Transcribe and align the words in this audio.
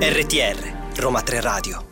RTR 0.00 0.96
Roma 0.96 1.22
3 1.22 1.40
Radio 1.40 1.84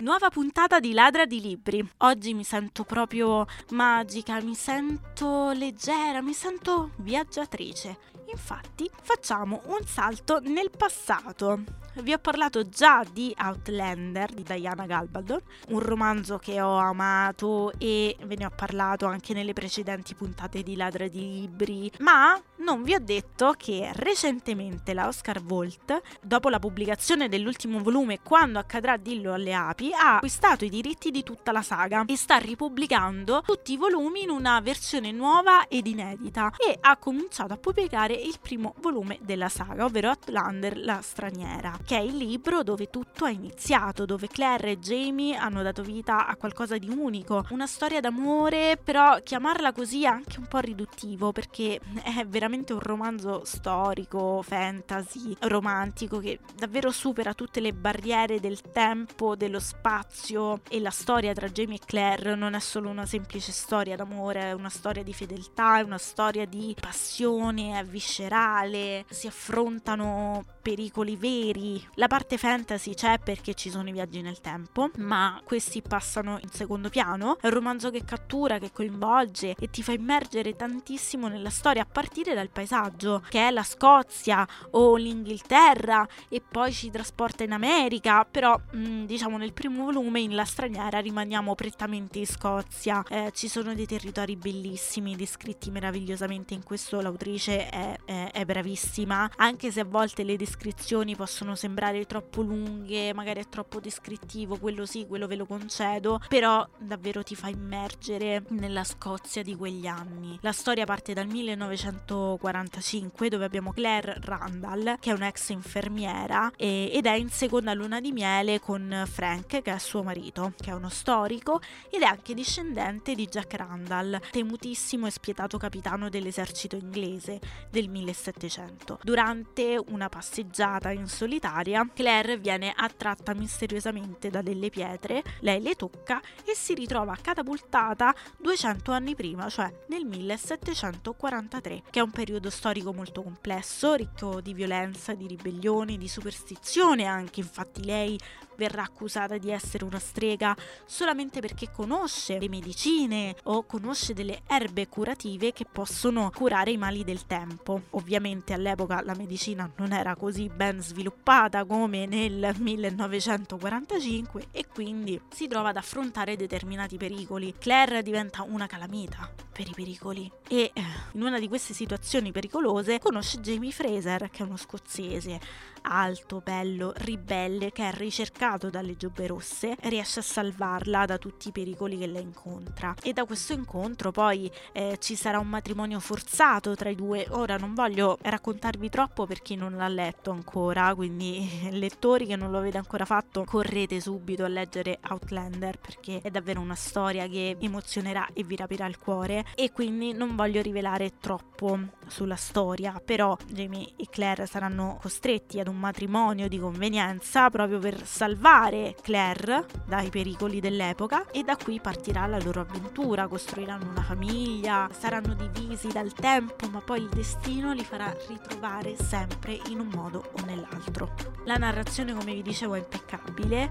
nuova 0.00 0.30
puntata 0.30 0.80
di 0.80 0.92
Ladra 0.92 1.26
di 1.26 1.40
Libri. 1.40 1.88
Oggi 1.98 2.34
mi 2.34 2.42
sento 2.42 2.82
proprio 2.82 3.46
magica, 3.70 4.40
mi 4.40 4.56
sento 4.56 5.52
leggera, 5.52 6.20
mi 6.22 6.32
sento 6.32 6.90
viaggiatrice. 6.96 8.17
Infatti 8.30 8.90
facciamo 9.02 9.62
un 9.66 9.84
salto 9.86 10.40
nel 10.40 10.70
passato. 10.76 11.62
Vi 12.00 12.12
ho 12.12 12.18
parlato 12.18 12.68
già 12.68 13.04
di 13.10 13.34
Outlander 13.36 14.32
di 14.32 14.44
Diana 14.44 14.86
Galbaldon, 14.86 15.40
un 15.70 15.80
romanzo 15.80 16.38
che 16.38 16.60
ho 16.60 16.76
amato 16.76 17.72
e 17.76 18.16
ve 18.24 18.36
ne 18.36 18.46
ho 18.46 18.52
parlato 18.54 19.06
anche 19.06 19.34
nelle 19.34 19.52
precedenti 19.52 20.14
puntate 20.14 20.62
di 20.62 20.76
Ladra 20.76 21.08
di 21.08 21.20
Libri, 21.20 21.90
ma 21.98 22.40
non 22.58 22.82
vi 22.82 22.94
ho 22.94 23.00
detto 23.00 23.54
che 23.56 23.90
recentemente 23.94 24.92
la 24.92 25.08
Oscar 25.08 25.42
Volt, 25.42 26.00
dopo 26.20 26.48
la 26.48 26.58
pubblicazione 26.58 27.28
dell'ultimo 27.28 27.82
volume 27.82 28.20
Quando 28.22 28.58
accadrà 28.58 28.96
Dillo 28.96 29.32
alle 29.32 29.54
api, 29.54 29.92
ha 29.92 30.16
acquistato 30.16 30.64
i 30.64 30.68
diritti 30.68 31.10
di 31.10 31.22
tutta 31.22 31.50
la 31.50 31.62
saga 31.62 32.04
e 32.04 32.16
sta 32.16 32.36
ripubblicando 32.36 33.42
tutti 33.44 33.72
i 33.72 33.76
volumi 33.76 34.22
in 34.22 34.30
una 34.30 34.60
versione 34.60 35.10
nuova 35.10 35.66
ed 35.66 35.86
inedita 35.86 36.52
e 36.56 36.78
ha 36.80 36.96
cominciato 36.96 37.54
a 37.54 37.56
pubblicare 37.56 38.17
il 38.20 38.38
primo 38.40 38.74
volume 38.80 39.18
della 39.22 39.48
saga, 39.48 39.84
ovvero 39.84 40.08
Outlander 40.08 40.76
la 40.78 41.00
straniera 41.02 41.78
che 41.84 41.96
è 41.96 42.00
il 42.00 42.16
libro 42.16 42.62
dove 42.62 42.90
tutto 42.90 43.24
è 43.24 43.30
iniziato, 43.30 44.04
dove 44.04 44.28
Claire 44.28 44.72
e 44.72 44.78
Jamie 44.78 45.36
hanno 45.36 45.62
dato 45.62 45.82
vita 45.82 46.26
a 46.26 46.36
qualcosa 46.36 46.76
di 46.76 46.88
unico, 46.88 47.44
una 47.50 47.66
storia 47.66 48.00
d'amore, 48.00 48.78
però 48.82 49.20
chiamarla 49.22 49.72
così 49.72 50.04
è 50.04 50.06
anche 50.06 50.38
un 50.38 50.46
po' 50.46 50.58
riduttivo 50.58 51.32
perché 51.32 51.80
è 52.02 52.24
veramente 52.26 52.72
un 52.72 52.80
romanzo 52.80 53.42
storico, 53.44 54.42
fantasy, 54.42 55.36
romantico 55.40 56.18
che 56.18 56.40
davvero 56.56 56.90
supera 56.90 57.34
tutte 57.34 57.60
le 57.60 57.72
barriere 57.72 58.40
del 58.40 58.60
tempo, 58.60 59.36
dello 59.36 59.60
spazio 59.60 60.60
e 60.68 60.80
la 60.80 60.90
storia 60.90 61.32
tra 61.32 61.48
Jamie 61.48 61.76
e 61.76 61.80
Claire 61.84 62.34
non 62.34 62.54
è 62.54 62.60
solo 62.60 62.90
una 62.90 63.06
semplice 63.06 63.52
storia 63.52 63.96
d'amore, 63.96 64.42
è 64.42 64.52
una 64.52 64.68
storia 64.68 65.02
di 65.02 65.12
fedeltà, 65.12 65.78
è 65.78 65.82
una 65.82 65.98
storia 65.98 66.46
di 66.46 66.74
passione, 66.78 67.78
è 67.78 67.84
viscerale, 68.08 69.04
si 69.10 69.26
affrontano 69.26 70.44
pericoli 70.62 71.16
veri. 71.16 71.82
La 71.94 72.08
parte 72.08 72.36
fantasy 72.36 72.94
c'è 72.94 73.18
perché 73.18 73.54
ci 73.54 73.70
sono 73.70 73.88
i 73.88 73.92
viaggi 73.92 74.22
nel 74.22 74.40
tempo, 74.40 74.90
ma 74.96 75.40
questi 75.44 75.82
passano 75.82 76.38
in 76.42 76.50
secondo 76.50 76.88
piano. 76.88 77.38
È 77.40 77.46
un 77.46 77.52
romanzo 77.52 77.90
che 77.90 78.04
cattura, 78.04 78.58
che 78.58 78.72
coinvolge 78.72 79.54
e 79.58 79.70
ti 79.70 79.82
fa 79.82 79.92
immergere 79.92 80.56
tantissimo 80.56 81.28
nella 81.28 81.50
storia 81.50 81.82
a 81.82 81.86
partire 81.90 82.34
dal 82.34 82.50
paesaggio, 82.50 83.22
che 83.28 83.48
è 83.48 83.50
la 83.50 83.62
Scozia 83.62 84.46
o 84.72 84.96
l'Inghilterra 84.96 86.06
e 86.28 86.42
poi 86.46 86.72
ci 86.72 86.90
trasporta 86.90 87.44
in 87.44 87.52
America, 87.52 88.24
però 88.24 88.58
mh, 88.72 88.78
mm, 88.78 89.04
diciamo 89.04 89.36
nel 89.36 89.52
primo 89.52 89.84
volume 89.84 90.20
in 90.20 90.34
La 90.34 90.44
straniera 90.44 90.98
rimaniamo 90.98 91.54
prettamente 91.54 92.18
in 92.18 92.26
Scozia. 92.26 93.02
Eh, 93.08 93.30
ci 93.34 93.48
sono 93.48 93.74
dei 93.74 93.86
territori 93.86 94.36
bellissimi, 94.36 95.16
descritti 95.16 95.70
meravigliosamente 95.70 96.54
in 96.54 96.62
questo 96.62 97.00
l'autrice 97.00 97.68
è, 97.68 97.97
è, 98.04 98.30
è 98.32 98.44
bravissima, 98.44 99.30
anche 99.36 99.70
se 99.70 99.80
a 99.80 99.84
volte 99.84 100.24
le 100.24 100.36
descrizioni 100.36 101.16
possono 101.16 101.54
sembrare 101.54 102.04
troppo 102.06 102.42
lunghe, 102.42 103.14
magari 103.14 103.40
è 103.40 103.48
troppo 103.48 103.80
descrittivo, 103.80 104.58
quello 104.58 104.84
sì, 104.86 105.06
quello 105.06 105.26
ve 105.26 105.36
lo 105.36 105.46
concedo, 105.46 106.20
però 106.28 106.66
davvero 106.78 107.22
ti 107.22 107.34
fa 107.34 107.48
immergere 107.48 108.44
nella 108.48 108.84
Scozia 108.84 109.42
di 109.42 109.56
quegli 109.56 109.86
anni. 109.86 110.38
La 110.42 110.52
storia 110.52 110.84
parte 110.84 111.12
dal 111.12 111.26
1945 111.26 113.28
dove 113.28 113.44
abbiamo 113.44 113.72
Claire 113.72 114.16
Randall 114.20 114.98
che 114.98 115.10
è 115.10 115.14
un'ex 115.14 115.50
infermiera 115.50 116.50
e, 116.56 116.90
ed 116.92 117.06
è 117.06 117.14
in 117.14 117.28
seconda 117.28 117.74
luna 117.74 118.00
di 118.00 118.12
miele 118.12 118.60
con 118.60 119.04
Frank 119.06 119.62
che 119.62 119.72
è 119.72 119.78
suo 119.78 120.02
marito, 120.02 120.52
che 120.56 120.70
è 120.70 120.74
uno 120.74 120.88
storico 120.88 121.60
ed 121.90 122.02
è 122.02 122.06
anche 122.06 122.34
discendente 122.34 123.14
di 123.14 123.26
Jack 123.26 123.54
Randall, 123.54 124.20
temutissimo 124.30 125.06
e 125.06 125.10
spietato 125.10 125.58
capitano 125.58 126.08
dell'esercito 126.08 126.76
inglese 126.76 127.40
del 127.70 127.87
1700. 127.88 129.00
Durante 129.02 129.80
una 129.88 130.08
passeggiata 130.08 130.90
in 130.90 131.06
solitaria, 131.06 131.88
Claire 131.92 132.38
viene 132.38 132.72
attratta 132.74 133.34
misteriosamente 133.34 134.30
da 134.30 134.42
delle 134.42 134.70
pietre, 134.70 135.22
lei 135.40 135.60
le 135.60 135.74
tocca 135.74 136.20
e 136.44 136.54
si 136.54 136.74
ritrova 136.74 137.16
catapultata 137.20 138.14
200 138.38 138.92
anni 138.92 139.14
prima, 139.14 139.48
cioè 139.48 139.72
nel 139.88 140.04
1743, 140.04 141.82
che 141.90 142.00
è 142.00 142.02
un 142.02 142.10
periodo 142.10 142.50
storico 142.50 142.92
molto 142.92 143.22
complesso, 143.22 143.94
ricco 143.94 144.40
di 144.40 144.54
violenza, 144.54 145.14
di 145.14 145.26
ribellioni, 145.26 145.98
di 145.98 146.08
superstizione 146.08 147.04
anche, 147.04 147.40
infatti 147.40 147.84
lei 147.84 148.18
verrà 148.58 148.82
accusata 148.82 149.38
di 149.38 149.50
essere 149.50 149.84
una 149.84 150.00
strega 150.00 150.54
solamente 150.84 151.40
perché 151.40 151.70
conosce 151.70 152.38
le 152.38 152.48
medicine 152.48 153.36
o 153.44 153.64
conosce 153.64 154.14
delle 154.14 154.42
erbe 154.48 154.88
curative 154.88 155.52
che 155.52 155.64
possono 155.64 156.30
curare 156.34 156.72
i 156.72 156.76
mali 156.76 157.04
del 157.04 157.24
tempo. 157.26 157.77
Ovviamente 157.90 158.52
all'epoca 158.52 159.02
la 159.02 159.14
medicina 159.14 159.70
non 159.76 159.92
era 159.92 160.14
così 160.16 160.48
ben 160.48 160.80
sviluppata 160.80 161.64
come 161.64 162.06
nel 162.06 162.54
1945 162.56 164.48
e 164.50 164.66
quindi 164.66 165.20
si 165.30 165.46
trova 165.46 165.70
ad 165.70 165.76
affrontare 165.76 166.36
determinati 166.36 166.96
pericoli. 166.96 167.54
Claire 167.58 168.02
diventa 168.02 168.42
una 168.42 168.66
calamita 168.66 169.30
per 169.52 169.68
i 169.68 169.72
pericoli 169.74 170.30
e 170.46 170.70
eh, 170.72 170.82
in 171.12 171.22
una 171.22 171.38
di 171.38 171.48
queste 171.48 171.74
situazioni 171.74 172.30
pericolose 172.30 173.00
conosce 173.00 173.40
Jamie 173.40 173.72
Fraser 173.72 174.30
che 174.30 174.44
è 174.44 174.46
uno 174.46 174.56
scozzese 174.56 175.40
alto, 175.82 176.40
bello, 176.44 176.92
ribelle 176.96 177.72
che 177.72 177.88
è 177.88 177.92
ricercato 177.92 178.70
dalle 178.70 178.96
giobbe 178.96 179.26
rosse, 179.26 179.76
riesce 179.82 180.20
a 180.20 180.22
salvarla 180.22 181.06
da 181.06 181.18
tutti 181.18 181.48
i 181.48 181.52
pericoli 181.52 181.98
che 181.98 182.06
la 182.06 182.18
incontra. 182.18 182.94
E 183.02 183.12
da 183.12 183.24
questo 183.24 183.52
incontro 183.52 184.10
poi 184.10 184.50
eh, 184.72 184.96
ci 185.00 185.14
sarà 185.14 185.38
un 185.38 185.48
matrimonio 185.48 186.00
forzato 186.00 186.74
tra 186.74 186.88
i 186.88 186.94
due. 186.94 187.26
Ora 187.30 187.56
non 187.56 187.67
voglio 187.74 188.18
raccontarvi 188.20 188.88
troppo 188.88 189.26
per 189.26 189.42
chi 189.42 189.56
non 189.56 189.76
l'ha 189.76 189.88
letto 189.88 190.30
ancora, 190.30 190.94
quindi 190.94 191.48
lettori 191.72 192.26
che 192.26 192.36
non 192.36 192.50
lo 192.50 192.58
avete 192.58 192.78
ancora 192.78 193.04
fatto, 193.04 193.44
correte 193.44 194.00
subito 194.00 194.44
a 194.44 194.48
leggere 194.48 194.98
Outlander 195.08 195.78
perché 195.78 196.20
è 196.22 196.30
davvero 196.30 196.60
una 196.60 196.74
storia 196.74 197.26
che 197.26 197.56
emozionerà 197.58 198.28
e 198.32 198.44
vi 198.44 198.56
rapirà 198.56 198.86
il 198.86 198.98
cuore. 198.98 199.44
E 199.54 199.72
quindi 199.72 200.12
non 200.12 200.36
voglio 200.36 200.62
rivelare 200.62 201.14
troppo 201.18 201.78
sulla 202.06 202.36
storia, 202.36 203.00
però 203.04 203.36
Jamie 203.48 203.92
e 203.96 204.06
Claire 204.08 204.46
saranno 204.46 204.98
costretti 205.00 205.60
ad 205.60 205.68
un 205.68 205.78
matrimonio 205.78 206.48
di 206.48 206.58
convenienza 206.58 207.50
proprio 207.50 207.78
per 207.78 208.04
salvare 208.06 208.94
Claire 209.02 209.66
dai 209.86 210.08
pericoli 210.10 210.60
dell'epoca 210.60 211.30
e 211.30 211.42
da 211.42 211.56
qui 211.56 211.80
partirà 211.80 212.26
la 212.26 212.38
loro 212.38 212.60
avventura, 212.60 213.26
costruiranno 213.26 213.90
una 213.90 214.02
famiglia, 214.02 214.88
saranno 214.96 215.34
divisi 215.34 215.88
dal 215.88 216.12
tempo 216.12 216.68
ma 216.68 216.80
poi 216.80 217.00
il 217.00 217.08
destino 217.08 217.47
li 217.48 217.82
farà 217.82 218.14
ritrovare 218.28 218.94
sempre 218.96 219.58
in 219.68 219.80
un 219.80 219.88
modo 219.88 220.30
o 220.32 220.44
nell'altro. 220.44 221.14
La 221.44 221.56
narrazione 221.56 222.12
come 222.12 222.34
vi 222.34 222.42
dicevo 222.42 222.74
è 222.74 222.78
impeccabile, 222.78 223.70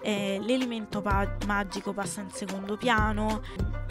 eh, 0.00 0.38
l'elemento 0.42 1.02
pa- 1.02 1.36
magico 1.46 1.92
passa 1.92 2.22
in 2.22 2.30
secondo 2.30 2.76
piano, 2.76 3.42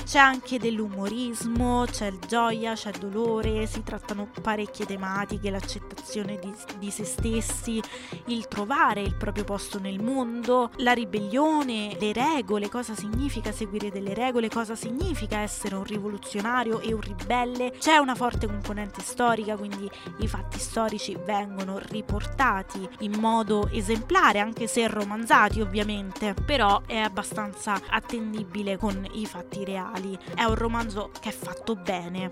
c'è 0.07 0.19
anche 0.19 0.57
dell'umorismo, 0.57 1.83
c'è 1.83 2.13
gioia, 2.27 2.75
c'è 2.75 2.91
dolore, 2.91 3.65
si 3.65 3.83
trattano 3.83 4.29
parecchie 4.41 4.85
tematiche, 4.85 5.49
l'accettazione 5.49 6.39
di, 6.39 6.49
di 6.79 6.89
se 6.89 7.03
stessi, 7.03 7.83
il 8.27 8.47
trovare 8.47 9.01
il 9.01 9.15
proprio 9.15 9.43
posto 9.43 9.79
nel 9.79 10.01
mondo, 10.01 10.71
la 10.77 10.93
ribellione, 10.93 11.97
le 11.99 12.13
regole, 12.13 12.69
cosa 12.69 12.95
significa 12.95 13.51
seguire 13.51 13.91
delle 13.91 14.13
regole, 14.13 14.47
cosa 14.47 14.75
significa 14.75 15.39
essere 15.39 15.75
un 15.75 15.83
rivoluzionario 15.83 16.79
e 16.79 16.93
un 16.93 17.01
ribelle. 17.01 17.73
C'è 17.77 17.97
una 17.97 18.15
forte 18.15 18.47
componente 18.47 19.01
storica, 19.01 19.57
quindi 19.57 19.91
i 20.19 20.27
fatti 20.29 20.57
storici 20.57 21.17
vengono 21.25 21.79
riportati 21.79 22.87
in 22.99 23.19
modo 23.19 23.67
esemplare, 23.71 24.39
anche 24.39 24.67
se 24.67 24.87
romanzati 24.87 25.59
ovviamente, 25.59 26.33
però 26.33 26.81
è 26.85 26.95
abbastanza 26.95 27.77
attendibile 27.89 28.77
con 28.77 29.05
i 29.11 29.25
fatti 29.25 29.65
reali 29.65 29.95
reali. 29.97 30.17
È 30.35 30.43
un 30.43 30.55
romanzo 30.55 31.11
che 31.19 31.29
è 31.29 31.33
fatto 31.33 31.75
bene. 31.75 32.31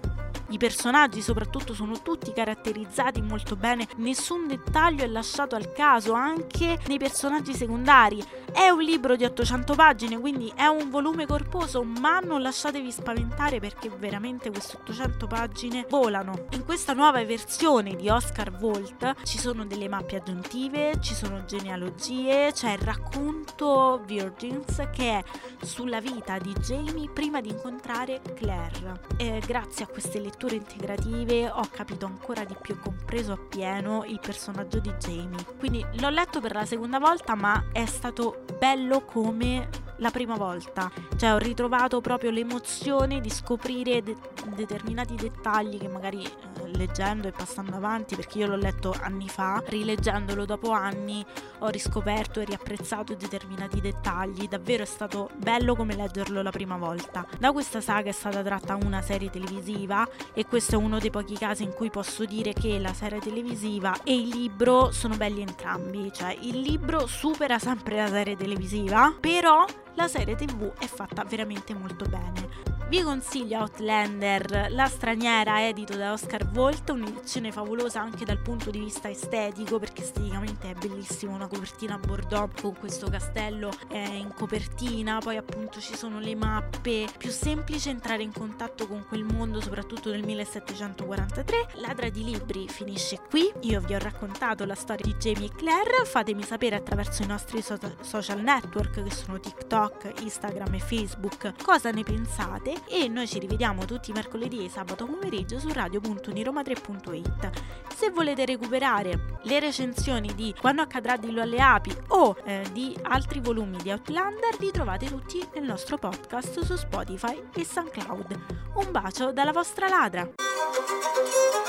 I 0.50 0.58
personaggi 0.58 1.22
soprattutto 1.22 1.74
sono 1.74 2.02
tutti 2.04 2.32
caratterizzati 2.32 3.20
molto 3.22 3.56
bene, 3.56 3.88
nessun 3.98 4.46
dettaglio 4.48 5.04
è 5.04 5.08
lasciato 5.08 5.56
al 5.56 5.72
caso, 5.72 6.14
anche 6.14 6.78
nei 6.88 7.00
personaggi 7.00 7.56
secondari. 7.56 8.24
È 8.56 8.70
un 8.70 8.80
libro 8.80 9.18
di 9.18 9.26
800 9.26 9.76
pagine, 9.76 10.18
quindi 10.18 10.50
è 10.56 10.66
un 10.68 10.90
volume 10.90 11.26
corposo, 11.26 11.84
ma 11.84 12.22
non 12.22 12.42
lasciatevi 12.42 12.90
spaventare 12.90 13.60
perché 13.60 13.90
veramente 13.90 14.50
queste 14.50 14.78
800 14.78 15.28
pagine 15.28 15.86
volano. 15.90 16.46
In 16.52 16.64
questa 16.64 16.94
nuova 16.94 17.22
versione 17.26 17.98
di 17.98 18.08
Oscar 18.08 18.58
Volt 18.58 19.24
ci 19.24 19.40
sono 19.40 19.66
delle 19.66 19.90
mappe 19.90 20.16
aggiuntive, 20.16 21.02
ci 21.02 21.14
sono 21.14 21.44
genealogie, 21.44 22.54
c'è 22.54 22.72
il 22.72 22.78
racconto 22.78 24.02
Virgins 24.06 24.88
che 24.90 25.20
è 25.20 25.24
sulla 25.62 26.00
vita 26.00 26.38
di 26.38 26.54
Jamie 26.54 27.10
prima 27.10 27.42
di 27.42 27.50
incontrare 27.50 28.22
Claire. 28.36 29.02
E 29.18 29.42
grazie 29.46 29.84
a 29.84 29.90
queste 29.90 30.22
letture 30.22 30.56
integrative 30.56 31.50
ho 31.50 31.68
capito 31.70 32.06
ancora 32.06 32.46
di 32.46 32.56
più, 32.62 32.80
compreso 32.80 33.34
appieno 33.34 34.06
il 34.06 34.20
personaggio 34.22 34.80
di 34.80 34.94
Jamie. 34.98 35.44
Quindi 35.60 35.86
l'ho 36.00 36.10
letto 36.10 36.40
per 36.40 36.54
la 36.54 36.66
seconda 36.66 37.00
volta, 37.00 37.36
ma 37.36 37.66
è 37.74 37.86
stato 37.86 38.44
bello 38.58 39.02
come 39.02 39.68
la 39.98 40.12
prima 40.12 40.36
volta, 40.36 40.92
cioè 41.16 41.34
ho 41.34 41.38
ritrovato 41.38 42.02
proprio 42.02 42.30
l'emozione 42.30 43.22
di 43.22 43.30
scoprire 43.30 44.04
de- 44.04 44.16
determinati 44.56 45.16
dettagli 45.16 45.78
che 45.78 45.88
magari 45.88 46.24
leggendo 46.68 47.28
e 47.28 47.32
passando 47.32 47.76
avanti, 47.76 48.16
perché 48.16 48.40
io 48.40 48.48
l'ho 48.48 48.56
letto 48.56 48.96
anni 49.00 49.28
fa, 49.28 49.62
rileggendolo 49.66 50.46
dopo 50.46 50.72
anni 50.72 51.26
ho 51.60 51.68
riscoperto 51.68 52.40
e 52.40 52.46
riapprezzato 52.46 53.16
determinati 53.16 53.82
dettagli, 53.82 54.48
davvero 54.48 54.84
è 54.84 54.86
stato 54.86 55.30
bello 55.36 55.76
come 55.76 55.96
leggerlo 55.96 56.42
la 56.42 56.52
prima 56.52 56.78
volta. 56.78 57.26
Da 57.38 57.52
questa 57.52 57.82
saga 57.82 58.10
è 58.10 58.14
stata 58.14 58.42
tratta 58.42 58.76
una 58.76 59.02
serie 59.02 59.30
televisiva 59.30 60.08
e 60.34 60.46
questo 60.46 60.76
è 60.76 60.78
uno 60.78 61.00
dei 61.00 61.10
pochi 61.10 61.38
casi 61.38 61.64
in 61.64 61.74
cui 61.74 61.90
posso 61.90 62.26
dire 62.26 62.54
che 62.54 62.80
la 62.80 62.94
serie 62.94 63.20
televisiva 63.20 64.04
e 64.04 64.16
il 64.16 64.28
libro 64.28 64.92
sono 64.92 65.16
belli 65.16 65.42
entrambi, 65.42 66.12
cioè 66.14 66.36
il 66.42 66.60
libro 66.60 67.08
supera 67.08 67.60
sempre 67.60 67.98
la 67.98 68.08
serie 68.08 68.36
televisiva, 68.36 69.16
però 69.20 69.66
la 69.96 70.08
serie 70.08 70.36
tv 70.36 70.74
è 70.78 70.88
fatta 70.88 71.24
veramente 71.24 71.74
molto 71.74 72.06
bene. 72.06 72.75
Vi 72.88 73.02
consiglio 73.02 73.62
Outlander, 73.62 74.68
La 74.70 74.86
straniera, 74.86 75.68
edito 75.68 75.98
da 75.98 76.12
Oscar 76.12 76.48
Volt, 76.48 76.92
un'edizione 76.92 77.52
favolosa 77.52 78.00
anche 78.00 78.26
dal 78.26 78.38
punto 78.38 78.70
di 78.70 78.78
vista 78.78 79.10
estetico 79.10 79.80
perché 79.80 80.04
esteticamente 80.04 80.70
è 80.70 80.76
bellissimo, 80.76 81.34
una 81.34 81.48
copertina 81.48 81.96
a 81.96 81.98
bordeaux 81.98 82.62
con 82.62 82.78
questo 82.78 83.10
castello 83.10 83.72
in 83.90 84.32
copertina, 84.36 85.18
poi 85.18 85.36
appunto 85.36 85.80
ci 85.80 85.96
sono 85.96 86.20
le 86.20 86.36
mappe, 86.36 87.08
più 87.18 87.32
semplice 87.32 87.90
entrare 87.90 88.22
in 88.22 88.32
contatto 88.32 88.86
con 88.86 89.04
quel 89.08 89.24
mondo 89.24 89.60
soprattutto 89.62 90.12
nel 90.12 90.24
1743. 90.24 91.68
Ladra 91.78 92.10
di 92.10 92.24
libri 92.24 92.68
finisce 92.68 93.20
qui, 93.28 93.52
io 93.62 93.82
vi 93.82 93.96
ho 93.96 94.00
raccontato 94.00 94.64
la 94.64 94.76
storia 94.76 95.06
di 95.06 95.16
Jamie 95.16 95.48
e 95.48 95.56
Claire, 95.56 96.06
fatemi 96.06 96.44
sapere 96.44 96.76
attraverso 96.76 97.24
i 97.24 97.28
nostri 97.28 97.64
so- 97.64 97.80
social 98.02 98.42
network 98.42 99.04
che 99.04 99.12
sono 99.12 99.40
TikTok, 99.40 100.22
Instagram 100.22 100.76
e 100.76 100.80
Facebook 100.80 101.64
cosa 101.64 101.90
ne 101.90 102.04
pensate 102.04 102.75
e 102.88 103.08
noi 103.08 103.28
ci 103.28 103.40
rivediamo 103.40 103.86
tutti 103.86 104.12
mercoledì 104.12 104.66
e 104.66 104.70
sabato 104.70 105.06
pomeriggio 105.06 105.60
su 105.60 105.70
radio.uniromadre.it. 105.72 107.50
Se 107.96 108.10
volete 108.10 108.46
recuperare 108.46 109.38
le 109.44 109.60
recensioni 109.60 110.34
di 110.36 110.54
Quando 110.60 110.82
accadrà 110.82 111.18
dillo 111.18 111.42
alle 111.42 111.60
api 111.60 111.96
o 112.10 112.36
eh, 112.44 112.64
di 112.72 112.96
altri 113.04 113.40
volumi 113.40 113.78
di 113.78 113.92
Outlander, 113.92 114.60
li 114.60 114.72
trovate 114.72 115.08
tutti 115.08 115.46
nel 115.54 115.64
nostro 115.64 115.98
podcast 115.98 116.60
su 116.62 116.76
Spotify 116.76 117.42
e 117.54 117.66
SoundCloud. 117.66 118.40
Un 118.76 118.92
bacio 118.92 119.32
dalla 119.32 119.52
vostra 119.52 119.88
ladra! 119.88 121.65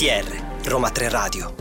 RTR 0.00 0.64
Roma 0.64 0.88
3 0.88 1.10
Radio 1.10 1.59